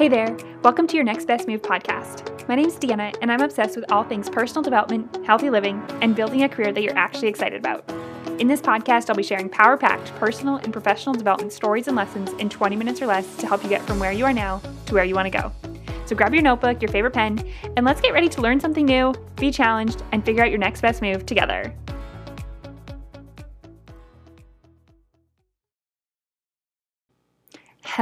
Hey 0.00 0.08
there, 0.08 0.34
welcome 0.62 0.86
to 0.86 0.96
your 0.96 1.04
Next 1.04 1.26
Best 1.26 1.46
Move 1.46 1.60
podcast. 1.60 2.48
My 2.48 2.54
name's 2.54 2.76
Deanna, 2.76 3.14
and 3.20 3.30
I'm 3.30 3.42
obsessed 3.42 3.76
with 3.76 3.84
all 3.92 4.02
things 4.02 4.30
personal 4.30 4.62
development, 4.62 5.26
healthy 5.26 5.50
living, 5.50 5.84
and 6.00 6.16
building 6.16 6.42
a 6.42 6.48
career 6.48 6.72
that 6.72 6.82
you're 6.82 6.96
actually 6.96 7.28
excited 7.28 7.60
about. 7.60 7.84
In 8.40 8.46
this 8.46 8.62
podcast, 8.62 9.10
I'll 9.10 9.16
be 9.16 9.22
sharing 9.22 9.50
power 9.50 9.76
packed 9.76 10.14
personal 10.14 10.56
and 10.56 10.72
professional 10.72 11.14
development 11.14 11.52
stories 11.52 11.86
and 11.86 11.94
lessons 11.98 12.32
in 12.38 12.48
20 12.48 12.76
minutes 12.76 13.02
or 13.02 13.06
less 13.08 13.36
to 13.36 13.46
help 13.46 13.62
you 13.62 13.68
get 13.68 13.82
from 13.82 13.98
where 13.98 14.10
you 14.10 14.24
are 14.24 14.32
now 14.32 14.62
to 14.86 14.94
where 14.94 15.04
you 15.04 15.14
want 15.14 15.30
to 15.30 15.38
go. 15.38 15.52
So 16.06 16.16
grab 16.16 16.32
your 16.32 16.42
notebook, 16.42 16.80
your 16.80 16.90
favorite 16.90 17.12
pen, 17.12 17.46
and 17.76 17.84
let's 17.84 18.00
get 18.00 18.14
ready 18.14 18.30
to 18.30 18.40
learn 18.40 18.58
something 18.58 18.86
new, 18.86 19.12
be 19.36 19.50
challenged, 19.50 20.02
and 20.12 20.24
figure 20.24 20.42
out 20.42 20.48
your 20.48 20.60
next 20.60 20.80
best 20.80 21.02
move 21.02 21.26
together. 21.26 21.74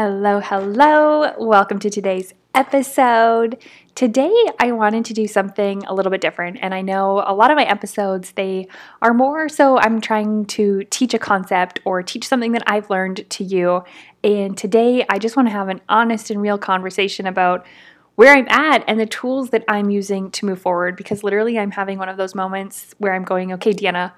Hello, 0.01 0.39
hello. 0.39 1.33
Welcome 1.41 1.81
to 1.81 1.91
today's 1.91 2.33
episode. 2.55 3.61
Today 3.97 4.33
I 4.61 4.71
wanted 4.71 5.05
to 5.07 5.13
do 5.13 5.27
something 5.27 5.83
a 5.87 5.93
little 5.93 6.13
bit 6.13 6.21
different 6.21 6.61
and 6.63 6.73
I 6.73 6.83
know 6.83 7.25
a 7.27 7.35
lot 7.35 7.51
of 7.51 7.57
my 7.57 7.65
episodes 7.65 8.31
they 8.31 8.69
are 9.03 9.13
more 9.13 9.49
so 9.49 9.77
I'm 9.77 10.01
trying 10.01 10.45
to 10.55 10.85
teach 10.85 11.15
a 11.15 11.19
concept 11.19 11.81
or 11.85 12.01
teach 12.05 12.29
something 12.29 12.53
that 12.53 12.63
I've 12.69 12.89
learned 12.91 13.29
to 13.29 13.43
you. 13.43 13.83
And 14.23 14.57
today 14.57 15.05
I 15.09 15.19
just 15.19 15.35
want 15.35 15.49
to 15.49 15.53
have 15.53 15.69
an 15.69 15.81
honest 15.89 16.31
and 16.31 16.41
real 16.41 16.59
conversation 16.59 17.27
about 17.27 17.67
where 18.15 18.33
I'm 18.33 18.47
at 18.51 18.85
and 18.87 19.01
the 19.01 19.07
tools 19.07 19.51
that 19.51 19.65
I'm 19.67 19.91
using 19.91 20.31
to 20.31 20.47
move 20.47 20.63
forward 20.63 20.95
because 20.95 21.25
literally 21.25 21.59
I'm 21.59 21.73
having 21.73 21.99
one 21.99 22.09
of 22.09 22.17
those 22.17 22.37
moments 22.37 22.95
where 22.99 23.15
I'm 23.15 23.25
going, 23.25 23.53
"Okay, 23.55 23.73
Deanna, 23.73 24.13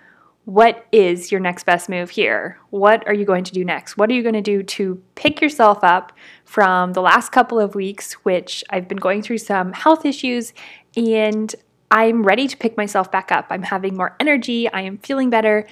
what 0.46 0.86
is 0.90 1.30
your 1.30 1.40
next 1.40 1.64
best 1.64 1.88
move 1.88 2.10
here? 2.10 2.58
What 2.70 3.06
are 3.06 3.14
you 3.14 3.24
going 3.24 3.44
to 3.44 3.52
do 3.52 3.64
next? 3.64 3.96
What 3.96 4.10
are 4.10 4.14
you 4.14 4.22
going 4.22 4.34
to 4.34 4.40
do 4.40 4.62
to 4.62 5.02
pick 5.14 5.40
yourself 5.40 5.78
up 5.82 6.12
from 6.44 6.94
the 6.94 7.02
last 7.02 7.30
couple 7.30 7.60
of 7.60 7.74
weeks, 7.74 8.14
which 8.24 8.64
I've 8.70 8.88
been 8.88 8.98
going 8.98 9.22
through 9.22 9.38
some 9.38 9.72
health 9.72 10.05
issues 10.05 10.52
and 10.97 11.55
I'm 11.91 12.22
ready 12.22 12.47
to 12.47 12.56
pick 12.56 12.77
myself 12.77 13.10
back 13.10 13.32
up. 13.32 13.47
I'm 13.50 13.64
having 13.64 13.97
more 13.97 14.16
energy, 14.20 14.70
I 14.72 14.82
am 14.82 14.98
feeling 14.98 15.28
better. 15.28 15.66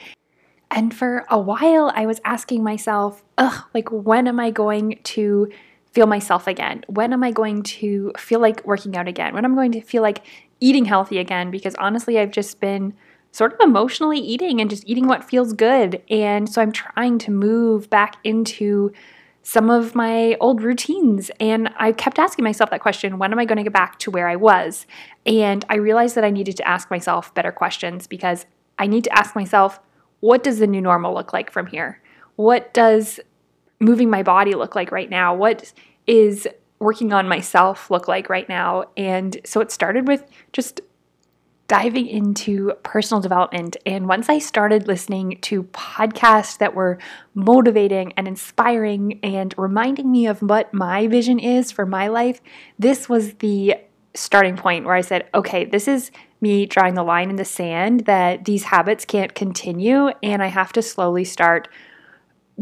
And 0.70 0.94
for 0.94 1.24
a 1.30 1.38
while, 1.38 1.90
I 1.94 2.06
was 2.06 2.20
asking 2.24 2.62
myself, 2.62 3.24
ugh, 3.38 3.64
like, 3.72 3.88
when 3.90 4.28
am 4.28 4.38
I 4.38 4.50
going 4.50 5.00
to 5.02 5.50
feel 5.92 6.06
myself 6.06 6.46
again? 6.46 6.84
When 6.88 7.12
am 7.12 7.24
I 7.24 7.30
going 7.30 7.62
to 7.62 8.12
feel 8.18 8.40
like 8.40 8.64
working 8.66 8.96
out 8.96 9.08
again? 9.08 9.32
When 9.32 9.44
am 9.44 9.52
I 9.52 9.56
going 9.56 9.72
to 9.72 9.80
feel 9.80 10.02
like 10.02 10.24
eating 10.60 10.84
healthy 10.84 11.18
again? 11.18 11.50
Because 11.50 11.74
honestly, 11.76 12.18
I've 12.18 12.32
just 12.32 12.60
been 12.60 12.94
sort 13.32 13.52
of 13.52 13.60
emotionally 13.60 14.18
eating 14.18 14.60
and 14.60 14.70
just 14.70 14.84
eating 14.86 15.06
what 15.06 15.24
feels 15.24 15.52
good. 15.52 16.02
And 16.10 16.48
so 16.48 16.62
I'm 16.62 16.72
trying 16.72 17.18
to 17.18 17.30
move 17.30 17.90
back 17.90 18.16
into 18.24 18.92
some 19.42 19.70
of 19.70 19.94
my 19.94 20.36
old 20.40 20.62
routines. 20.62 21.30
And 21.40 21.70
I 21.78 21.92
kept 21.92 22.18
asking 22.18 22.44
myself 22.44 22.70
that 22.70 22.80
question 22.80 23.18
when 23.18 23.32
am 23.32 23.38
I 23.38 23.44
going 23.44 23.56
to 23.56 23.62
get 23.62 23.72
back 23.72 23.98
to 24.00 24.10
where 24.10 24.28
I 24.28 24.36
was? 24.36 24.86
And 25.24 25.64
I 25.70 25.76
realized 25.76 26.14
that 26.16 26.24
I 26.24 26.30
needed 26.30 26.56
to 26.58 26.68
ask 26.68 26.90
myself 26.90 27.32
better 27.34 27.52
questions 27.52 28.06
because 28.06 28.46
I 28.78 28.86
need 28.86 29.04
to 29.04 29.18
ask 29.18 29.34
myself, 29.34 29.80
what 30.20 30.42
does 30.42 30.58
the 30.58 30.66
new 30.66 30.80
normal 30.80 31.14
look 31.14 31.32
like 31.32 31.50
from 31.50 31.66
here? 31.66 32.02
What 32.36 32.74
does 32.74 33.20
moving 33.80 34.10
my 34.10 34.22
body 34.22 34.54
look 34.54 34.74
like 34.74 34.92
right 34.92 35.08
now? 35.08 35.34
What 35.34 35.72
is 36.06 36.46
working 36.78 37.12
on 37.12 37.28
myself 37.28 37.90
look 37.90 38.06
like 38.06 38.28
right 38.28 38.48
now? 38.48 38.84
And 38.96 39.40
so 39.44 39.60
it 39.60 39.70
started 39.70 40.08
with 40.08 40.24
just 40.52 40.80
diving 41.68 42.06
into 42.06 42.72
personal 42.82 43.20
development. 43.20 43.76
And 43.84 44.08
once 44.08 44.30
I 44.30 44.38
started 44.38 44.88
listening 44.88 45.38
to 45.42 45.64
podcasts 45.64 46.56
that 46.58 46.74
were 46.74 46.98
motivating 47.34 48.14
and 48.16 48.26
inspiring 48.26 49.20
and 49.22 49.54
reminding 49.58 50.10
me 50.10 50.26
of 50.26 50.40
what 50.40 50.72
my 50.72 51.06
vision 51.06 51.38
is 51.38 51.70
for 51.70 51.84
my 51.84 52.08
life, 52.08 52.40
this 52.78 53.08
was 53.08 53.34
the 53.34 53.74
starting 54.14 54.56
point 54.56 54.86
where 54.86 54.94
I 54.94 55.02
said, 55.02 55.28
okay, 55.34 55.66
this 55.66 55.86
is 55.86 56.10
me 56.40 56.64
drawing 56.64 56.94
the 56.94 57.02
line 57.02 57.28
in 57.28 57.36
the 57.36 57.44
sand 57.44 58.06
that 58.06 58.46
these 58.46 58.64
habits 58.64 59.04
can't 59.04 59.34
continue 59.34 60.08
and 60.22 60.42
I 60.42 60.46
have 60.46 60.72
to 60.72 60.82
slowly 60.82 61.24
start 61.24 61.68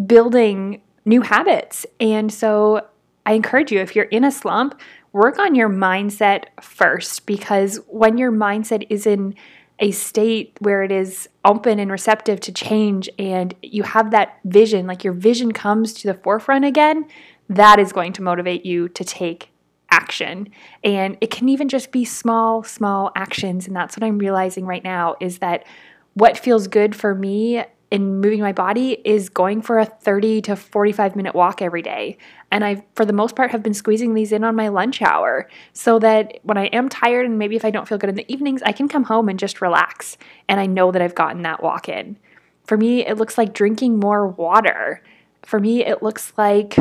building 0.07 0.83
new 1.05 1.21
habits. 1.21 1.87
And 2.01 2.33
so 2.33 2.87
I 3.25 3.33
encourage 3.33 3.71
you 3.71 3.81
if 3.81 3.95
you're 3.95 4.07
in 4.07 4.25
a 4.25 4.33
slump, 4.33 4.81
work 5.17 5.39
on 5.39 5.55
your 5.55 5.71
mindset 5.71 6.45
first 6.61 7.25
because 7.25 7.81
when 7.89 8.19
your 8.19 8.31
mindset 8.31 8.87
is 8.91 9.07
in 9.07 9.35
a 9.79 9.91
state 9.91 10.55
where 10.61 10.83
it 10.83 10.93
is 10.93 11.27
open 11.43 11.79
and 11.79 11.91
receptive 11.91 12.39
to 12.39 12.53
change 12.53 13.09
and 13.19 13.55
you 13.63 13.83
have 13.83 14.11
that 14.11 14.39
vision, 14.45 14.87
like 14.87 15.05
your 15.05 15.15
vision 15.15 15.53
comes 15.53 15.95
to 15.95 16.07
the 16.07 16.15
forefront 16.15 16.67
again, 16.67 17.07
that 17.49 17.79
is 17.79 17.95
going 17.95 18.13
to 18.13 18.23
motivate 18.23 18.67
you 18.67 18.91
to 18.91 19.05
take 19.05 19.49
action. 19.91 20.51
And 20.85 21.17
it 21.23 21.31
can 21.31 21.49
even 21.49 21.71
just 21.71 21.93
be 21.93 22.05
small, 22.05 22.63
small 22.63 23.11
actions. 23.17 23.67
And 23.67 23.75
that's 23.75 23.97
what 23.97 24.05
I'm 24.05 24.19
realizing 24.19 24.67
right 24.67 24.85
now 24.85 25.17
is 25.19 25.39
that 25.39 25.65
what 26.13 26.37
feels 26.37 26.67
good 26.69 26.95
for 26.95 27.15
me 27.15 27.65
in 27.91 28.21
moving 28.21 28.41
my 28.41 28.53
body 28.53 29.01
is 29.05 29.29
going 29.29 29.63
for 29.63 29.79
a 29.79 29.85
30 29.85 30.43
to 30.43 30.57
45 30.57 31.15
minute 31.15 31.35
walk 31.35 31.63
every 31.63 31.83
day. 31.83 32.19
And 32.51 32.65
I, 32.65 32.85
for 32.95 33.05
the 33.05 33.13
most 33.13 33.37
part, 33.37 33.51
have 33.53 33.63
been 33.63 33.75
squeezing 33.75 34.15
these 34.15 34.33
in 34.33 34.43
on 34.45 34.57
my 34.57 34.69
lunch 34.69 35.03
hour 35.03 35.49
so 35.73 35.99
that 36.01 36.39
when 36.43 36.59
I 36.59 36.67
am 36.67 36.89
tired 36.89 37.27
and 37.27 37.39
maybe 37.39 37.55
if 37.55 37.65
I 37.65 37.71
don't 37.71 37.87
feel 37.87 37.99
good 37.99 38.11
in 38.11 38.17
the 38.17 38.33
evenings, 38.33 38.63
I 38.63 38.73
can 38.73 38.89
come 38.89 39.05
home 39.05 39.29
and 39.29 39.39
just 39.39 39.61
relax. 39.61 40.17
And 40.49 40.59
I 40.59 40.67
know 40.67 40.91
that 40.91 41.03
I've 41.03 41.15
gotten 41.15 41.43
that 41.43 41.63
walk 41.63 41.89
in. 41.89 42.17
For 42.65 42.77
me, 42.77 43.07
it 43.07 43.19
looks 43.19 43.39
like 43.39 43.55
drinking 43.55 44.01
more 44.01 44.27
water. 44.27 45.03
For 45.43 45.61
me, 45.61 45.85
it 45.85 46.03
looks 46.03 46.33
like 46.37 46.77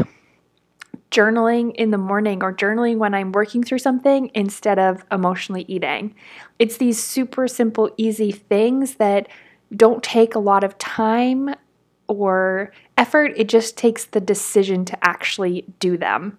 journaling 1.11 1.73
in 1.75 1.91
the 1.91 1.97
morning 1.97 2.43
or 2.43 2.51
journaling 2.53 2.97
when 2.97 3.13
I'm 3.13 3.31
working 3.31 3.63
through 3.63 3.79
something 3.79 4.31
instead 4.33 4.79
of 4.79 5.05
emotionally 5.11 5.65
eating. 5.67 6.15
It's 6.57 6.77
these 6.77 7.01
super 7.01 7.47
simple, 7.47 7.91
easy 7.95 8.31
things 8.31 8.95
that 8.95 9.29
don't 9.75 10.03
take 10.03 10.35
a 10.35 10.39
lot 10.39 10.63
of 10.63 10.77
time 10.77 11.53
or 12.07 12.71
effort. 12.97 13.33
It 13.35 13.49
just 13.49 13.77
takes 13.77 14.05
the 14.05 14.19
decision 14.19 14.85
to 14.85 15.05
actually 15.05 15.65
do 15.79 15.97
them. 15.97 16.37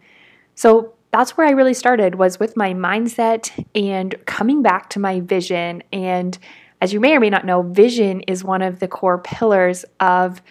So 0.55 0.93
that's 1.13 1.37
where 1.37 1.47
I 1.47 1.53
really 1.53 1.75
started 1.75 2.17
was 2.17 2.39
with 2.39 2.57
my 2.57 2.75
mindset 2.75 3.51
and 3.75 4.15
coming 4.27 4.63
back 4.63 4.91
to 4.91 4.99
my 4.99 5.21
vision 5.21 5.83
and 5.93 6.39
as 6.81 6.93
you 6.93 7.01
may 7.01 7.15
or 7.15 7.21
may 7.21 7.31
not 7.31 7.47
know, 7.47 7.63
vision 7.63 8.21
is 8.23 8.45
one 8.45 8.63
of 8.63 8.81
the 8.81 8.89
core 8.89 9.19
pillars 9.19 9.85
of 9.99 10.43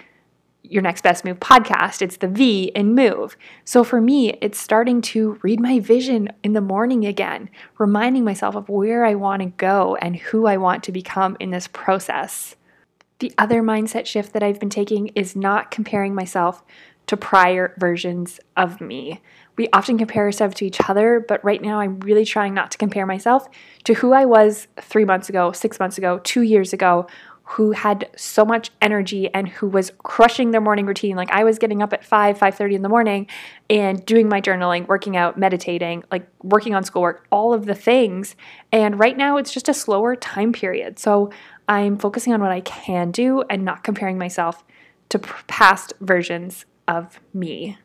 your 0.64 0.82
next 0.82 1.04
best 1.04 1.24
move 1.24 1.40
podcast. 1.40 2.02
It's 2.02 2.18
the 2.18 2.28
V 2.28 2.72
in 2.76 2.96
move. 2.96 3.38
So 3.64 3.84
for 3.84 4.02
me, 4.02 4.38
it's 4.42 4.60
starting 4.60 5.02
to 5.04 5.38
read 5.44 5.60
my 5.60 5.80
vision 5.80 6.30
in 6.44 6.54
the 6.54 6.62
morning 6.62 7.06
again, 7.06 7.50
reminding 7.78 8.24
myself 8.24 8.56
of 8.56 8.70
where 8.70 9.06
I 9.06 9.14
want 9.16 9.44
to 9.44 9.50
go 9.50 9.96
and 9.98 10.16
who 10.16 10.48
I 10.48 10.58
want 10.58 10.84
to 10.86 10.92
become 10.92 11.38
in 11.40 11.52
this 11.52 11.68
process. 11.68 12.56
The 13.20 13.34
other 13.38 13.62
mindset 13.62 14.06
shift 14.06 14.34
that 14.34 14.44
I've 14.44 14.60
been 14.60 14.70
taking 14.70 15.08
is 15.10 15.36
not 15.36 15.72
comparing 15.72 16.14
myself 16.14 16.64
to 17.08 17.16
prior 17.16 17.74
versions 17.78 18.40
of 18.58 18.82
me. 18.82 19.22
We 19.58 19.70
often 19.72 19.98
compare 19.98 20.24
ourselves 20.24 20.56
to 20.56 20.66
each 20.66 20.80
other, 20.90 21.24
but 21.26 21.44
right 21.46 21.62
now 21.62 21.80
I'm 21.80 22.00
really 22.00 22.26
trying 22.26 22.54
not 22.54 22.72
to 22.72 22.78
compare 22.78 23.06
myself 23.06 23.48
to 23.86 23.94
who 23.94 24.12
I 24.12 24.26
was 24.26 24.68
three 24.82 25.06
months 25.06 25.30
ago, 25.30 25.52
six 25.52 25.80
months 25.80 25.98
ago, 25.98 26.20
two 26.24 26.42
years 26.42 26.74
ago, 26.74 27.08
who 27.48 27.72
had 27.72 28.10
so 28.18 28.44
much 28.44 28.72
energy 28.82 29.32
and 29.32 29.48
who 29.48 29.68
was 29.68 29.92
crushing 30.00 30.50
their 30.50 30.62
morning 30.62 30.88
routine. 30.88 31.16
Like 31.16 31.30
I 31.32 31.44
was 31.44 31.60
getting 31.60 31.84
up 31.84 31.94
at 31.94 32.04
5, 32.04 32.40
5:30 32.40 32.74
in 32.74 32.82
the 32.82 32.90
morning 32.90 33.28
and 33.70 34.04
doing 34.04 34.28
my 34.28 34.42
journaling, 34.42 34.88
working 34.88 35.16
out, 35.16 35.38
meditating, 35.38 36.04
like 36.12 36.28
working 36.42 36.74
on 36.74 36.84
schoolwork, 36.84 37.28
all 37.32 37.54
of 37.54 37.68
the 37.68 37.76
things. 37.76 38.36
And 38.72 39.00
right 39.00 39.16
now 39.16 39.38
it's 39.38 39.54
just 39.54 39.70
a 39.70 39.76
slower 39.76 40.16
time 40.16 40.54
period. 40.54 40.98
So 40.98 41.30
I'm 41.68 41.98
focusing 41.98 42.34
on 42.34 42.42
what 42.42 42.52
I 42.52 42.62
can 42.62 43.12
do 43.12 43.44
and 43.50 43.66
not 43.66 43.84
comparing 43.84 44.18
myself 44.18 44.64
to 45.10 45.20
past 45.20 45.94
versions 46.00 46.66
of 46.88 47.20
me. 47.34 47.78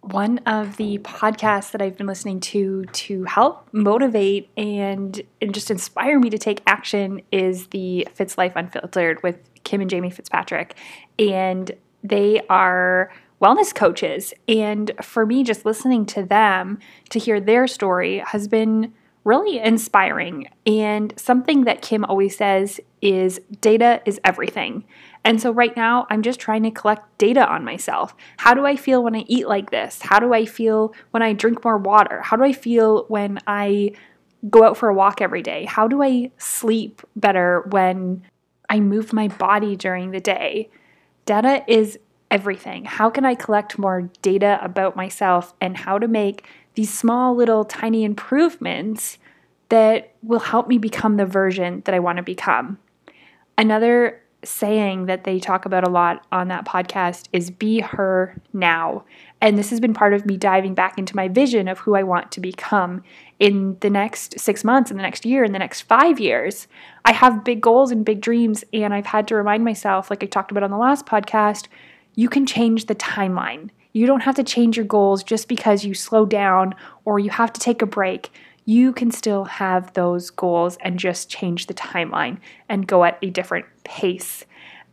One 0.00 0.38
of 0.46 0.76
the 0.76 0.98
podcasts 0.98 1.72
that 1.72 1.82
I've 1.82 1.96
been 1.96 2.06
listening 2.06 2.40
to 2.40 2.84
to 2.84 3.24
help 3.24 3.68
motivate 3.72 4.48
and, 4.56 5.20
and 5.42 5.52
just 5.52 5.70
inspire 5.70 6.18
me 6.18 6.30
to 6.30 6.38
take 6.38 6.62
action 6.66 7.20
is 7.30 7.68
the 7.68 8.08
Fitz 8.14 8.38
Life 8.38 8.54
Unfiltered 8.56 9.22
with 9.22 9.38
Kim 9.62 9.80
and 9.80 9.90
Jamie 9.90 10.10
Fitzpatrick. 10.10 10.74
And 11.18 11.70
they 12.02 12.40
are 12.48 13.12
wellness 13.40 13.74
coaches. 13.74 14.32
And 14.48 14.92
for 15.02 15.26
me, 15.26 15.44
just 15.44 15.64
listening 15.64 16.06
to 16.06 16.22
them 16.22 16.78
to 17.10 17.18
hear 17.18 17.40
their 17.40 17.66
story 17.66 18.18
has 18.18 18.48
been 18.48 18.94
really 19.24 19.58
inspiring. 19.58 20.48
And 20.66 21.12
something 21.16 21.64
that 21.64 21.82
Kim 21.82 22.04
always 22.04 22.36
says 22.36 22.80
is 23.02 23.40
data 23.60 24.00
is 24.06 24.20
everything. 24.24 24.84
And 25.24 25.40
so 25.40 25.50
right 25.50 25.76
now, 25.76 26.06
I'm 26.10 26.22
just 26.22 26.40
trying 26.40 26.62
to 26.62 26.70
collect 26.70 27.18
data 27.18 27.46
on 27.46 27.64
myself. 27.64 28.14
How 28.38 28.54
do 28.54 28.64
I 28.64 28.76
feel 28.76 29.02
when 29.02 29.14
I 29.14 29.24
eat 29.26 29.46
like 29.46 29.70
this? 29.70 30.00
How 30.02 30.18
do 30.18 30.32
I 30.32 30.46
feel 30.46 30.94
when 31.10 31.22
I 31.22 31.34
drink 31.34 31.62
more 31.62 31.76
water? 31.76 32.22
How 32.22 32.36
do 32.36 32.44
I 32.44 32.52
feel 32.52 33.04
when 33.08 33.38
I 33.46 33.92
go 34.48 34.64
out 34.64 34.78
for 34.78 34.88
a 34.88 34.94
walk 34.94 35.20
every 35.20 35.42
day? 35.42 35.64
How 35.66 35.86
do 35.86 36.02
I 36.02 36.30
sleep 36.38 37.02
better 37.14 37.62
when 37.70 38.22
I 38.70 38.80
move 38.80 39.12
my 39.12 39.28
body 39.28 39.76
during 39.76 40.10
the 40.10 40.20
day? 40.20 40.70
Data 41.26 41.62
is 41.68 41.98
everything. 42.30 42.84
How 42.84 43.10
can 43.10 43.24
I 43.24 43.34
collect 43.34 43.78
more 43.78 44.08
data 44.22 44.58
about 44.62 44.96
myself 44.96 45.52
and 45.60 45.76
how 45.76 45.98
to 45.98 46.08
make 46.08 46.46
these 46.74 46.92
small 46.92 47.34
little 47.34 47.64
tiny 47.64 48.04
improvements 48.04 49.18
that 49.68 50.14
will 50.22 50.40
help 50.40 50.68
me 50.68 50.78
become 50.78 51.16
the 51.16 51.26
version 51.26 51.82
that 51.84 51.94
I 51.94 51.98
want 51.98 52.16
to 52.16 52.22
become. 52.22 52.78
Another 53.56 54.20
saying 54.42 55.06
that 55.06 55.24
they 55.24 55.38
talk 55.38 55.64
about 55.66 55.86
a 55.86 55.90
lot 55.90 56.26
on 56.32 56.48
that 56.48 56.64
podcast 56.64 57.28
is 57.32 57.50
be 57.50 57.80
her 57.80 58.40
now. 58.52 59.04
And 59.40 59.58
this 59.58 59.70
has 59.70 59.80
been 59.80 59.94
part 59.94 60.14
of 60.14 60.24
me 60.26 60.36
diving 60.36 60.74
back 60.74 60.98
into 60.98 61.16
my 61.16 61.28
vision 61.28 61.68
of 61.68 61.78
who 61.80 61.94
I 61.94 62.02
want 62.02 62.32
to 62.32 62.40
become 62.40 63.02
in 63.38 63.76
the 63.80 63.90
next 63.90 64.38
six 64.38 64.64
months, 64.64 64.90
in 64.90 64.96
the 64.96 65.02
next 65.02 65.24
year, 65.24 65.44
in 65.44 65.52
the 65.52 65.58
next 65.58 65.82
five 65.82 66.18
years. 66.18 66.68
I 67.04 67.12
have 67.12 67.44
big 67.44 67.60
goals 67.60 67.90
and 67.90 68.04
big 68.04 68.20
dreams, 68.20 68.64
and 68.72 68.94
I've 68.94 69.06
had 69.06 69.28
to 69.28 69.34
remind 69.34 69.64
myself, 69.64 70.10
like 70.10 70.22
I 70.22 70.26
talked 70.26 70.50
about 70.50 70.62
on 70.62 70.70
the 70.70 70.76
last 70.76 71.06
podcast, 71.06 71.66
you 72.14 72.28
can 72.28 72.46
change 72.46 72.86
the 72.86 72.94
timeline. 72.94 73.70
You 73.92 74.06
don't 74.06 74.22
have 74.22 74.36
to 74.36 74.44
change 74.44 74.76
your 74.76 74.86
goals 74.86 75.22
just 75.22 75.48
because 75.48 75.84
you 75.84 75.94
slow 75.94 76.24
down 76.24 76.74
or 77.04 77.18
you 77.18 77.30
have 77.30 77.52
to 77.52 77.60
take 77.60 77.82
a 77.82 77.86
break. 77.86 78.30
You 78.64 78.92
can 78.92 79.10
still 79.10 79.44
have 79.44 79.92
those 79.94 80.30
goals 80.30 80.78
and 80.82 80.98
just 80.98 81.28
change 81.28 81.66
the 81.66 81.74
timeline 81.74 82.38
and 82.68 82.86
go 82.86 83.04
at 83.04 83.18
a 83.22 83.30
different 83.30 83.66
pace. 83.84 84.44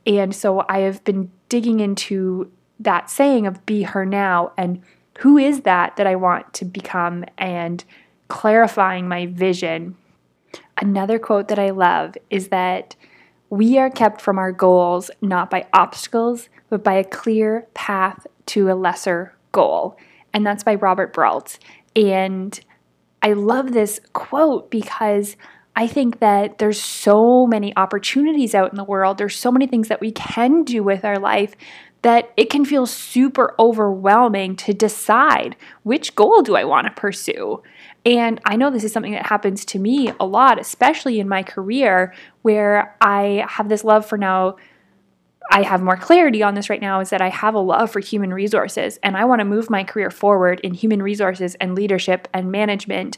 And 0.06 0.36
so 0.36 0.66
I 0.68 0.80
have 0.80 1.04
been 1.04 1.32
digging 1.50 1.80
into 1.80 2.52
that 2.80 3.10
saying 3.10 3.46
of 3.46 3.66
be 3.66 3.84
her 3.84 4.06
now 4.06 4.54
and 4.58 4.82
who 5.20 5.38
is 5.38 5.62
that 5.62 5.96
that 5.98 6.08
I 6.08 6.16
want 6.16 6.54
to 6.56 6.66
become 6.66 7.26
and 7.38 7.84
clarifying 8.28 9.08
my 9.08 9.26
vision. 9.26 9.96
Another 10.80 11.20
quote 11.20 11.48
that 11.48 11.60
I 11.60 11.72
love 11.72 12.16
is 12.30 12.50
that 12.50 12.96
we 13.50 13.78
are 13.78 13.90
kept 13.90 14.22
from 14.22 14.38
our 14.38 14.52
goals 14.52 15.10
not 15.22 15.50
by 15.50 15.66
obstacles, 15.74 16.50
but 16.70 16.84
by 16.84 16.94
a 16.94 17.04
clear 17.04 17.68
path 17.74 18.28
to 18.48 18.72
a 18.72 18.76
lesser 18.76 19.34
goal. 19.52 19.98
And 20.34 20.46
that's 20.46 20.64
by 20.64 20.76
Robert 20.76 21.14
Brault. 21.14 21.60
And 21.96 22.60
I 23.22 23.34
love 23.34 23.74
this 23.74 24.00
quote 24.14 24.70
because 24.70 25.36
I 25.76 25.88
think 25.88 26.20
that 26.20 26.58
there's 26.58 26.82
so 26.82 27.46
many 27.46 27.76
opportunities 27.78 28.56
out 28.56 28.72
in 28.72 28.78
the 28.78 28.84
world. 28.84 29.18
There's 29.18 29.36
so 29.36 29.52
many 29.52 29.68
things 29.68 29.90
that 29.90 30.02
we 30.02 30.12
can 30.12 30.64
do 30.64 30.84
with 30.84 31.06
our 31.06 31.20
life 31.20 31.56
that 32.02 32.32
it 32.38 32.50
can 32.50 32.64
feel 32.66 32.86
super 32.86 33.56
overwhelming 33.60 34.56
to 34.56 34.74
decide 34.74 35.56
which 35.84 36.16
goal 36.16 36.42
do 36.42 36.56
I 36.56 36.64
want 36.64 36.88
to 36.88 36.94
pursue. 36.94 37.62
And 38.06 38.40
I 38.46 38.56
know 38.56 38.70
this 38.70 38.84
is 38.84 38.94
something 38.94 39.12
that 39.12 39.26
happens 39.26 39.66
to 39.66 39.80
me 39.80 40.14
a 40.20 40.26
lot, 40.26 40.60
especially 40.60 41.20
in 41.20 41.28
my 41.28 41.44
career, 41.44 42.14
where 42.44 42.96
I 43.02 43.46
have 43.50 43.70
this 43.70 43.84
love 43.84 44.06
for 44.06 44.18
now. 44.18 44.56
I 45.50 45.64
have 45.64 45.82
more 45.82 45.98
clarity 45.98 46.44
on 46.44 46.56
this 46.56 46.70
right 46.70 46.82
now 46.82 47.00
is 47.00 47.10
that 47.10 47.22
I 47.22 47.30
have 47.30 47.56
a 47.56 47.60
love 47.60 47.92
for 47.92 48.00
human 48.00 48.34
resources 48.34 49.00
and 49.04 49.16
I 49.16 49.26
want 49.26 49.40
to 49.40 49.46
move 49.46 49.70
my 49.70 49.84
career 49.84 50.12
forward 50.12 50.60
in 50.62 50.74
human 50.74 51.02
resources 51.02 51.56
and 51.56 51.76
leadership 51.76 52.28
and 52.34 52.52
management 52.52 53.18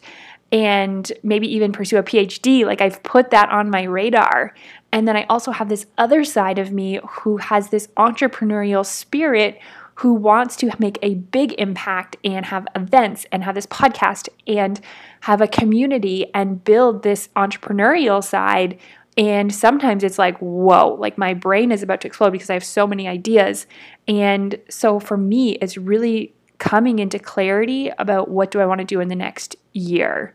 and 0.52 1.12
maybe 1.24 1.48
even 1.54 1.72
pursue 1.72 1.98
a 1.98 2.04
PhD. 2.04 2.66
Like 2.66 2.82
I've 2.82 3.04
put 3.04 3.32
that 3.32 3.50
on 3.50 3.70
my 3.70 3.84
radar. 3.84 4.54
And 4.92 5.08
then 5.08 5.16
I 5.16 5.26
also 5.30 5.52
have 5.52 5.70
this 5.70 5.86
other 5.98 6.24
side 6.24 6.60
of 6.60 6.72
me 6.72 7.00
who 7.08 7.38
has 7.38 7.70
this 7.70 7.88
entrepreneurial 7.98 8.86
spirit 8.86 9.60
who 10.00 10.14
wants 10.14 10.56
to 10.56 10.72
make 10.80 10.98
a 11.02 11.16
big 11.16 11.54
impact 11.58 12.16
and 12.24 12.46
have 12.46 12.66
events 12.74 13.26
and 13.34 13.44
have 13.44 13.54
this 13.54 13.66
podcast 13.66 14.30
and 14.48 14.80
have 15.20 15.42
a 15.42 15.48
community 15.48 16.26
and 16.34 16.64
build 16.64 17.04
this 17.04 17.28
entrepreneurial 17.36 18.24
side. 18.24 18.80
And 19.20 19.54
sometimes 19.54 20.04
it's 20.04 20.18
like, 20.18 20.40
whoa, 20.40 20.96
like 20.98 21.18
my 21.18 21.36
brain 21.36 21.72
is 21.72 21.84
about 21.84 22.02
to 22.02 22.08
explode 22.08 22.32
because 22.32 22.50
I 22.50 22.54
have 22.54 22.64
so 22.64 22.88
many 22.88 23.08
ideas. 23.08 23.68
And 24.08 24.58
so 24.70 25.00
for 25.00 25.18
me, 25.18 25.52
it's 25.56 25.78
really 25.78 26.34
coming 26.58 26.98
into 26.98 27.20
clarity 27.20 27.92
about 28.00 28.30
what 28.30 28.50
do 28.50 28.60
I 28.60 28.66
want 28.66 28.80
to 28.80 28.86
do 28.86 29.00
in 29.00 29.10
the 29.10 29.16
next 29.16 29.56
year? 29.74 30.34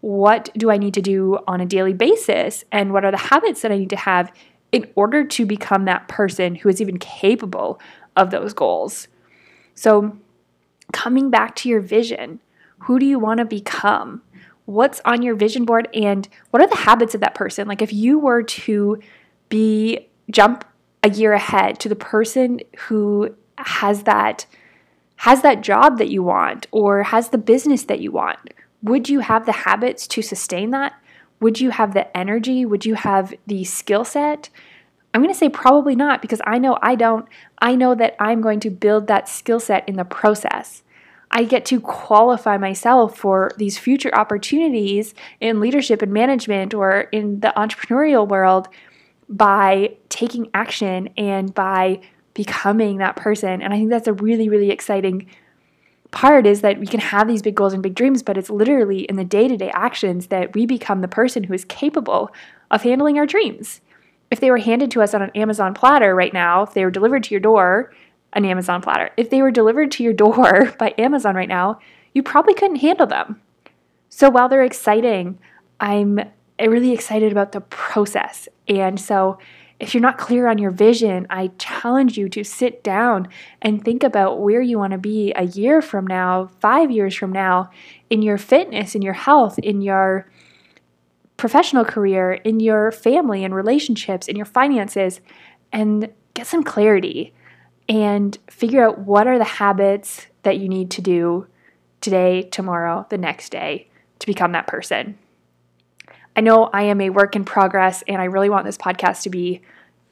What 0.00 0.48
do 0.56 0.70
I 0.70 0.78
need 0.78 0.94
to 0.94 1.02
do 1.02 1.38
on 1.46 1.60
a 1.60 1.66
daily 1.66 1.92
basis? 1.92 2.64
And 2.72 2.92
what 2.92 3.04
are 3.04 3.10
the 3.10 3.18
habits 3.18 3.62
that 3.62 3.70
I 3.70 3.78
need 3.78 3.90
to 3.90 3.96
have 3.96 4.32
in 4.72 4.90
order 4.94 5.22
to 5.22 5.46
become 5.46 5.84
that 5.84 6.08
person 6.08 6.54
who 6.56 6.68
is 6.68 6.80
even 6.80 6.98
capable 6.98 7.78
of 8.16 8.30
those 8.30 8.54
goals. 8.54 9.06
So, 9.74 10.18
coming 10.92 11.30
back 11.30 11.54
to 11.56 11.68
your 11.68 11.80
vision, 11.80 12.40
who 12.78 12.98
do 12.98 13.06
you 13.06 13.18
want 13.18 13.38
to 13.38 13.44
become? 13.44 14.22
What's 14.64 15.00
on 15.04 15.22
your 15.22 15.34
vision 15.34 15.64
board 15.64 15.88
and 15.92 16.28
what 16.50 16.62
are 16.62 16.68
the 16.68 16.76
habits 16.76 17.14
of 17.14 17.20
that 17.20 17.34
person? 17.34 17.68
Like 17.68 17.82
if 17.82 17.92
you 17.92 18.18
were 18.18 18.42
to 18.42 19.00
be 19.48 20.08
jump 20.30 20.64
a 21.02 21.10
year 21.10 21.32
ahead 21.32 21.80
to 21.80 21.88
the 21.88 21.96
person 21.96 22.60
who 22.86 23.34
has 23.58 24.04
that 24.04 24.46
has 25.16 25.42
that 25.42 25.60
job 25.60 25.98
that 25.98 26.10
you 26.10 26.22
want 26.22 26.66
or 26.72 27.04
has 27.04 27.28
the 27.28 27.38
business 27.38 27.84
that 27.84 28.00
you 28.00 28.10
want, 28.10 28.38
would 28.82 29.08
you 29.08 29.20
have 29.20 29.46
the 29.46 29.52
habits 29.52 30.06
to 30.08 30.22
sustain 30.22 30.70
that? 30.70 30.94
Would 31.40 31.60
you 31.60 31.70
have 31.70 31.94
the 31.94 32.16
energy? 32.16 32.64
Would 32.64 32.84
you 32.84 32.94
have 32.94 33.32
the 33.46 33.64
skill 33.64 34.04
set? 34.04 34.48
I'm 35.14 35.22
going 35.22 35.32
to 35.32 35.38
say 35.38 35.48
probably 35.48 35.94
not 35.94 36.22
because 36.22 36.40
I 36.44 36.58
know 36.58 36.78
I 36.82 36.94
don't. 36.94 37.28
I 37.60 37.74
know 37.76 37.94
that 37.94 38.16
I'm 38.18 38.40
going 38.40 38.60
to 38.60 38.70
build 38.70 39.06
that 39.06 39.28
skill 39.28 39.60
set 39.60 39.88
in 39.88 39.96
the 39.96 40.04
process. 40.04 40.82
I 41.32 41.44
get 41.44 41.64
to 41.66 41.80
qualify 41.80 42.58
myself 42.58 43.16
for 43.16 43.50
these 43.56 43.78
future 43.78 44.14
opportunities 44.14 45.14
in 45.40 45.60
leadership 45.60 46.02
and 46.02 46.12
management 46.12 46.74
or 46.74 47.02
in 47.12 47.40
the 47.40 47.52
entrepreneurial 47.56 48.28
world 48.28 48.68
by 49.28 49.96
taking 50.10 50.50
action 50.52 51.08
and 51.16 51.54
by 51.54 52.00
becoming 52.34 52.98
that 52.98 53.16
person. 53.16 53.62
And 53.62 53.72
I 53.72 53.78
think 53.78 53.90
that's 53.90 54.08
a 54.08 54.12
really, 54.12 54.48
really 54.48 54.70
exciting 54.70 55.28
part 56.10 56.46
is 56.46 56.60
that 56.60 56.78
we 56.78 56.86
can 56.86 57.00
have 57.00 57.26
these 57.26 57.40
big 57.40 57.54
goals 57.54 57.72
and 57.72 57.82
big 57.82 57.94
dreams, 57.94 58.22
but 58.22 58.36
it's 58.36 58.50
literally 58.50 59.00
in 59.04 59.16
the 59.16 59.24
day 59.24 59.48
to 59.48 59.56
day 59.56 59.70
actions 59.70 60.26
that 60.26 60.54
we 60.54 60.66
become 60.66 61.00
the 61.00 61.08
person 61.08 61.44
who 61.44 61.54
is 61.54 61.64
capable 61.64 62.30
of 62.70 62.82
handling 62.82 63.18
our 63.18 63.26
dreams 63.26 63.80
if 64.32 64.40
they 64.40 64.50
were 64.50 64.58
handed 64.58 64.90
to 64.90 65.02
us 65.02 65.12
on 65.12 65.20
an 65.20 65.30
Amazon 65.34 65.74
platter 65.74 66.14
right 66.14 66.32
now, 66.32 66.62
if 66.62 66.72
they 66.72 66.86
were 66.86 66.90
delivered 66.90 67.22
to 67.24 67.30
your 67.32 67.40
door, 67.40 67.92
an 68.32 68.44
Amazon 68.44 68.80
platter, 68.80 69.10
if 69.16 69.30
they 69.30 69.42
were 69.42 69.50
delivered 69.50 69.90
to 69.92 70.02
your 70.02 70.12
door 70.12 70.72
by 70.78 70.94
Amazon 70.98 71.34
right 71.34 71.48
now, 71.48 71.78
you 72.14 72.22
probably 72.22 72.54
couldn't 72.54 72.76
handle 72.76 73.06
them. 73.06 73.40
So 74.08 74.28
while 74.28 74.48
they're 74.48 74.62
exciting, 74.62 75.38
I'm 75.80 76.20
really 76.60 76.92
excited 76.92 77.32
about 77.32 77.52
the 77.52 77.62
process. 77.62 78.48
And 78.68 79.00
so 79.00 79.38
if 79.80 79.94
you're 79.94 80.00
not 80.00 80.16
clear 80.16 80.46
on 80.46 80.58
your 80.58 80.70
vision, 80.70 81.26
I 81.28 81.48
challenge 81.58 82.16
you 82.16 82.28
to 82.28 82.44
sit 82.44 82.84
down 82.84 83.26
and 83.60 83.84
think 83.84 84.04
about 84.04 84.40
where 84.40 84.60
you 84.60 84.78
want 84.78 84.92
to 84.92 84.98
be 84.98 85.32
a 85.34 85.44
year 85.44 85.82
from 85.82 86.06
now, 86.06 86.50
five 86.60 86.90
years 86.90 87.16
from 87.16 87.32
now, 87.32 87.70
in 88.08 88.22
your 88.22 88.38
fitness, 88.38 88.94
in 88.94 89.02
your 89.02 89.14
health, 89.14 89.58
in 89.58 89.80
your 89.80 90.30
professional 91.36 91.84
career, 91.84 92.34
in 92.34 92.60
your 92.60 92.92
family 92.92 93.42
and 93.42 93.54
relationships, 93.54 94.28
in 94.28 94.36
your 94.36 94.46
finances, 94.46 95.20
and 95.72 96.12
get 96.34 96.46
some 96.46 96.62
clarity 96.62 97.34
and 97.88 98.36
figure 98.48 98.86
out 98.86 98.98
what 98.98 99.26
are 99.26 99.38
the 99.38 99.44
habits 99.44 100.26
that 100.42 100.58
you 100.58 100.68
need 100.68 100.90
to 100.92 101.02
do 101.02 101.46
today, 102.00 102.42
tomorrow, 102.42 103.06
the 103.10 103.18
next 103.18 103.50
day 103.50 103.88
to 104.18 104.26
become 104.26 104.52
that 104.52 104.66
person. 104.66 105.18
I 106.34 106.40
know 106.40 106.64
I 106.72 106.84
am 106.84 107.00
a 107.00 107.10
work 107.10 107.36
in 107.36 107.44
progress, 107.44 108.02
and 108.08 108.20
I 108.20 108.24
really 108.24 108.48
want 108.48 108.64
this 108.64 108.78
podcast 108.78 109.22
to 109.22 109.30
be 109.30 109.60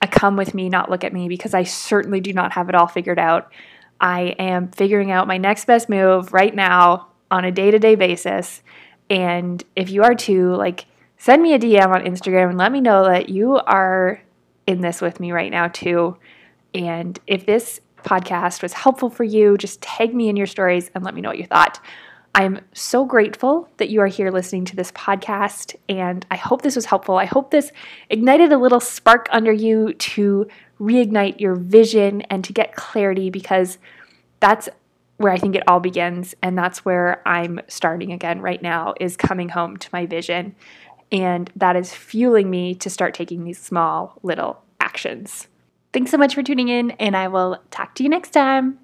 a 0.02 0.08
come 0.08 0.36
with 0.36 0.54
me, 0.54 0.68
not 0.68 0.90
look 0.90 1.04
at 1.04 1.12
me, 1.12 1.28
because 1.28 1.54
I 1.54 1.64
certainly 1.64 2.20
do 2.20 2.32
not 2.32 2.52
have 2.52 2.68
it 2.68 2.74
all 2.74 2.86
figured 2.86 3.18
out. 3.18 3.52
I 4.00 4.34
am 4.38 4.68
figuring 4.68 5.10
out 5.10 5.26
my 5.26 5.36
next 5.36 5.66
best 5.66 5.88
move 5.88 6.32
right 6.32 6.54
now 6.54 7.08
on 7.30 7.44
a 7.44 7.52
day 7.52 7.70
to 7.70 7.78
day 7.78 7.94
basis. 7.94 8.62
And 9.08 9.62
if 9.76 9.90
you 9.90 10.02
are 10.02 10.14
too, 10.14 10.54
like, 10.54 10.86
send 11.18 11.42
me 11.42 11.54
a 11.54 11.58
DM 11.58 11.94
on 11.94 12.04
Instagram 12.04 12.50
and 12.50 12.58
let 12.58 12.72
me 12.72 12.80
know 12.80 13.04
that 13.04 13.28
you 13.28 13.56
are 13.56 14.22
in 14.66 14.80
this 14.80 15.00
with 15.00 15.20
me 15.20 15.32
right 15.32 15.50
now, 15.50 15.68
too. 15.68 16.16
And 16.74 17.18
if 17.26 17.46
this 17.46 17.80
podcast 18.04 18.62
was 18.62 18.72
helpful 18.72 19.10
for 19.10 19.24
you, 19.24 19.56
just 19.56 19.80
tag 19.82 20.14
me 20.14 20.28
in 20.28 20.36
your 20.36 20.46
stories 20.46 20.90
and 20.94 21.04
let 21.04 21.14
me 21.14 21.20
know 21.20 21.30
what 21.30 21.38
you 21.38 21.46
thought. 21.46 21.80
I'm 22.34 22.60
so 22.72 23.04
grateful 23.04 23.68
that 23.78 23.90
you 23.90 24.00
are 24.00 24.06
here 24.06 24.30
listening 24.30 24.64
to 24.66 24.76
this 24.76 24.92
podcast, 24.92 25.74
and 25.88 26.24
I 26.30 26.36
hope 26.36 26.62
this 26.62 26.76
was 26.76 26.84
helpful. 26.84 27.16
I 27.16 27.24
hope 27.24 27.50
this 27.50 27.72
ignited 28.08 28.52
a 28.52 28.58
little 28.58 28.78
spark 28.78 29.26
under 29.32 29.52
you 29.52 29.94
to 29.94 30.46
reignite 30.80 31.40
your 31.40 31.56
vision 31.56 32.22
and 32.22 32.44
to 32.44 32.52
get 32.52 32.76
clarity 32.76 33.30
because 33.30 33.78
that's 34.38 34.68
where 35.18 35.32
I 35.32 35.38
think 35.38 35.54
it 35.54 35.64
all 35.66 35.80
begins 35.80 36.34
and 36.42 36.56
that's 36.56 36.82
where 36.82 37.20
I'm 37.28 37.60
starting 37.68 38.10
again 38.10 38.40
right 38.40 38.62
now 38.62 38.94
is 38.98 39.18
coming 39.18 39.50
home 39.50 39.76
to 39.76 39.88
my 39.92 40.06
vision 40.06 40.54
and 41.12 41.50
that 41.56 41.76
is 41.76 41.92
fueling 41.92 42.48
me 42.48 42.74
to 42.76 42.88
start 42.88 43.12
taking 43.12 43.44
these 43.44 43.60
small 43.60 44.18
little 44.22 44.62
actions. 44.80 45.48
Thanks 45.92 46.10
so 46.10 46.18
much 46.18 46.34
for 46.34 46.42
tuning 46.42 46.68
in, 46.68 46.92
and 46.92 47.16
I 47.16 47.28
will 47.28 47.58
talk 47.70 47.94
to 47.96 48.02
you 48.02 48.08
next 48.08 48.30
time. 48.30 48.78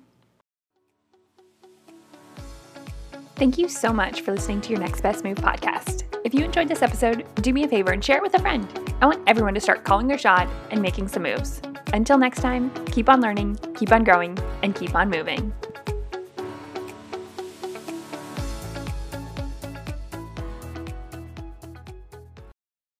Thank 3.36 3.58
you 3.58 3.68
so 3.68 3.92
much 3.92 4.22
for 4.22 4.32
listening 4.32 4.62
to 4.62 4.70
your 4.70 4.80
Next 4.80 5.02
Best 5.02 5.22
Move 5.22 5.36
podcast. 5.36 6.04
If 6.24 6.32
you 6.32 6.44
enjoyed 6.44 6.68
this 6.68 6.82
episode, 6.82 7.26
do 7.36 7.52
me 7.52 7.64
a 7.64 7.68
favor 7.68 7.92
and 7.92 8.02
share 8.02 8.16
it 8.16 8.22
with 8.22 8.34
a 8.34 8.38
friend. 8.38 8.66
I 9.00 9.06
want 9.06 9.22
everyone 9.28 9.54
to 9.54 9.60
start 9.60 9.84
calling 9.84 10.08
their 10.08 10.18
shot 10.18 10.48
and 10.70 10.80
making 10.80 11.08
some 11.08 11.22
moves. 11.22 11.60
Until 11.92 12.18
next 12.18 12.40
time, 12.40 12.72
keep 12.86 13.08
on 13.08 13.20
learning, 13.20 13.56
keep 13.74 13.92
on 13.92 14.04
growing, 14.04 14.38
and 14.62 14.74
keep 14.74 14.94
on 14.94 15.10
moving. 15.10 15.52